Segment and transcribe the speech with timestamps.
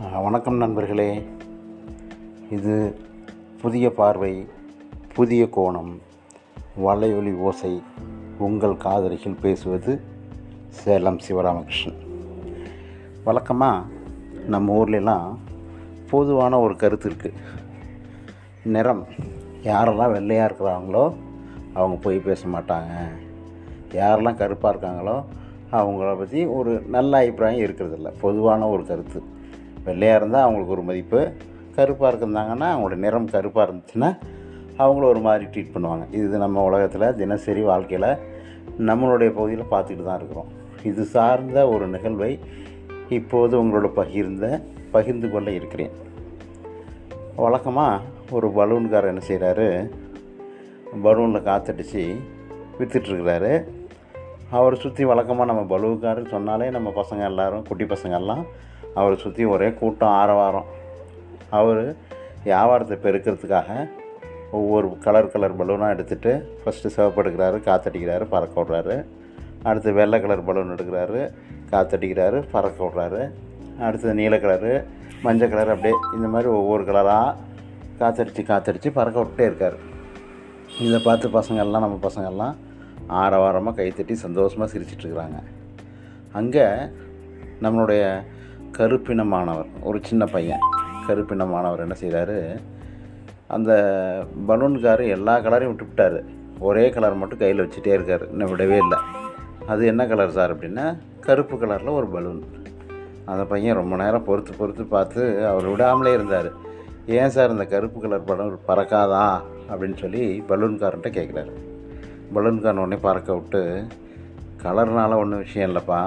[0.00, 1.22] வணக்கம் நண்பர்களே.
[2.50, 2.74] இது
[3.60, 4.46] புதிய பார்வை
[5.14, 5.90] புதிய கோணம்
[6.84, 7.82] வலையொலி ஓசை
[8.38, 10.00] உங்கள் காதலிகள் பேசுவது
[10.68, 11.98] சேலம் சிவராமகிருஷ்ணன்.
[13.24, 13.86] வழக்கமாக
[14.46, 15.38] நம்ம ஊர்லெலாம்
[16.10, 17.40] பொதுவான ஒரு கருத்து இருக்குது
[18.74, 19.04] நிறம்
[19.62, 21.14] யாரெல்லாம் வெள்ளையாக இருக்கிறாங்களோ
[21.72, 22.92] அவங்க போய் பேச மாட்டாங்க.
[23.92, 25.24] யாரெல்லாம் கருப்பாக இருக்காங்களோ
[25.72, 28.12] அவங்கள பற்றி ஒரு நல்ல அபிப்பிராயம் இருக்கிறதில்ல.
[28.20, 29.36] பொதுவான ஒரு கருத்து.
[29.90, 31.20] வெள்ளையாக இருந்தால் அவங்களுக்கு ஒரு மதிப்பு.
[31.76, 34.10] கருப்பாக இருந்தாங்கன்னா அவங்களோட நிறம் கருப்பாக இருந்துச்சுன்னா
[34.82, 36.04] அவங்கள ஒரு மாதிரி ட்ரீட் பண்ணுவாங்க.
[36.20, 38.10] இது நம்ம உலகத்தில் தினசரி வாழ்க்கையில்
[38.88, 40.50] நம்மளுடைய பகுதியில் பார்த்துக்கிட்டு தான் இருக்கிறோம்.
[40.90, 42.32] இது சார்ந்த ஒரு நிகழ்வை
[43.18, 44.46] இப்போது உங்களோட பகிர்ந்த
[44.94, 45.94] பகிர்ந்து கொள்ள இருக்கிறேன்.
[47.44, 48.04] வழக்கமாக
[48.36, 49.66] ஒரு பலூன்காரர் என்ன செய்கிறாரு
[51.04, 52.02] பலூனில் காற்றடிச்சு
[52.78, 53.52] விற்றுட்ருக்கிறாரு
[54.56, 58.44] அவரை சுற்றி வழக்கமாக நம்ம பலுவுக்காரர் சொன்னாலே நம்ம பசங்க எல்லாரும் குட்டி பசங்கள்லாம்
[58.98, 60.68] அவரை சுற்றி ஒரே கூட்டம் ஆரவாரம்.
[61.58, 61.82] அவர்
[62.44, 63.70] வியாபாரத்தை பெருக்கிறதுக்காக
[64.58, 68.96] ஒவ்வொரு கலர் கலர் பலூனாக எடுத்துகிட்டு ஃபஸ்ட்டு சிவப்பு எடுக்கிறாரு காற்றடிக்கிறாரு பறக்க விட்றாரு.
[69.68, 71.20] அடுத்து வெள்ளை கலர் பலூன் எடுக்கிறாரு
[71.72, 73.20] காற்றடிக்கிறாரு பறக்க விட்றாரு.
[73.86, 74.72] அடுத்தது நீல கலரு
[75.26, 77.36] மஞ்சள் கலர் அப்படியே இந்த மாதிரி ஒவ்வொரு கலராக
[78.00, 79.78] காற்றடிச்சு காற்றடிச்சு பறக்க விட்டே இருக்கார்.
[80.86, 82.56] இதை பார்த்து பசங்கள்லாம் நம்ம பசங்கள்லாம்
[83.08, 85.38] ஆரவாரமாக கைத்தட்டி சந்தோஷமாக சிரிச்சிட்ருக்குறாங்க.
[86.32, 86.66] அங்கே
[87.62, 88.02] நம்மளுடைய
[88.72, 90.64] கருப்பின மாணவர் ஒரு சின்ன பையன்
[91.06, 92.58] கருப்பின மாணவர் என்ன செய்கிறாரு
[93.46, 93.70] அந்த
[94.48, 96.18] பலூன்காரு எல்லா கலரையும் விட்டுவிட்டார்
[96.58, 98.30] ஒரே கலர் மட்டும் கையில் வச்சுட்டே இருக்கார்.
[98.30, 98.98] இன்னும் விடவே இல்லை.
[99.66, 102.42] அது என்ன கலர் சார் அப்படின்னா கருப்பு கலரில் ஒரு பலூன்.
[103.24, 106.50] அந்த பையன் ரொம்ப நேரம் பொறுத்து பொறுத்து பார்த்து அவர் விடாமலே இருந்தார்.
[107.06, 109.40] ஏன் சார் இந்த கருப்பு கலர் பலூன் பறக்காதா?
[109.70, 111.54] அப்படின்னு சொல்லி பலூன்காரன்ட்ட கேட்குறாரு
[112.34, 113.62] பலூன்காரன் உடனே பறக்க விட்டு
[114.62, 116.00] கலர்னால் ஒன்றும் விஷயம் இல்லைப்பா.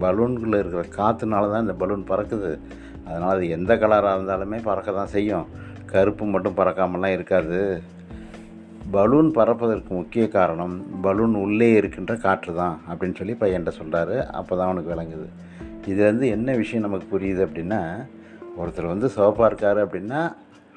[0.00, 2.50] பலூன்குள்ளே இருக்கிற காற்றுனால தான் இந்த பலூன் பறக்குது.
[3.06, 5.46] அதனால் அது எந்த கலராக இருந்தாலுமே பறக்க தான் செய்யும்.
[5.86, 7.82] கருப்பு மட்டும் பறக்காமலாம் இருக்காது.
[8.90, 14.68] பலூன் பறப்பதற்கு முக்கிய காரணம் பலூன் உள்ளே இருக்கின்ற காற்று தான் அப்படின்னு சொல்லி பையன் சொல்கிறாரு அப்போ தான்
[14.68, 15.28] அவனுக்கு விளங்குது.
[15.86, 17.80] இதுலேருந்து என்ன விஷயம் நமக்கு புரியுது அப்படின்னா
[18.58, 20.20] ஒருத்தர் வந்து சிவப்பாக இருக்கார் அப்படின்னா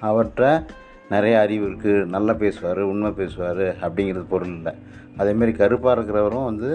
[0.02, 0.64] அவர்கிட்ட
[1.10, 4.74] நிறைய அறிவு இருக்குது நல்லா பேசுவார் உண்மை பேசுவார் அப்படிங்கிறது பொருள் இல்லை.
[5.22, 6.70] அதேமாரி கருப்பாக இருக்கிறவரும் வந்து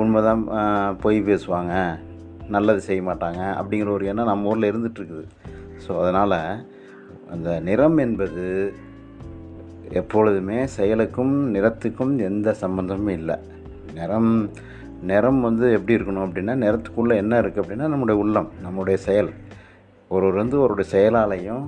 [0.00, 0.42] உண்மை தான்
[1.02, 1.74] பொய் பேசுவாங்க
[2.54, 5.24] நல்லது செய்ய மாட்டாங்க அப்படிங்கிற ஒரு எண்ணம் நம்ம ஊரில் இருந்துகிட்ருக்குது
[5.84, 6.38] ஸோ அதனால்
[7.34, 8.44] அந்த நிறம் என்பது
[10.00, 13.36] எப்பொழுதுமே செயலுக்கும் நிறத்துக்கும் எந்த சம்மந்தமும் இல்லை.
[13.98, 14.32] நிறம்
[15.10, 19.30] நிறம் வந்து எப்படி இருக்கணும் அப்படின்னா நிறத்துக்குள்ளே என்ன இருக்குது அப்படின்னா நம்முடைய உள்ளம் நம்முடைய செயல்.
[20.10, 21.64] ஒருவர் வந்து ஒருடைய செயலாலையும்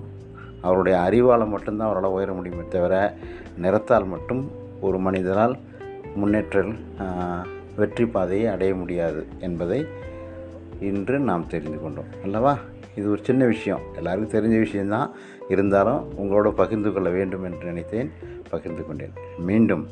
[0.61, 3.17] அவருடைய அறிவால் மட்டும்தான் அவரால் உயர முடியுமே தவிர
[3.59, 5.57] நிறத்தால் மட்டும் ஒரு மனிதனால்
[6.15, 6.73] முன்னேற்றல்
[7.77, 9.87] வெற்றி பாதையை அடைய முடியாது என்பதை
[10.81, 12.11] இன்று நாம் தெரிந்து கொண்டோம்.
[12.23, 12.59] அல்லவா?
[12.95, 13.81] இது ஒரு சின்ன விஷயம்.
[13.97, 15.11] எல்லாருக்கும் தெரிஞ்ச விஷயந்தான்
[15.49, 18.11] இருந்தாலும் உங்களோட பகிர்ந்து கொள்ள வேண்டும் என்று நினைத்தேன்.
[18.51, 19.15] பகிர்ந்து கொண்டேன்.
[19.39, 19.89] மீண்டும்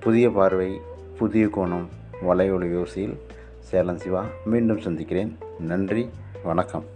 [0.00, 0.80] புதிய பார்வை
[1.18, 1.88] புதிய கோணம்
[2.28, 3.16] வலையொலி யோசியில்
[3.58, 5.36] சேலம் சிவா மீண்டும் சந்திக்கிறேன்.
[5.58, 6.08] நன்றி
[6.42, 6.86] வணக்கம்.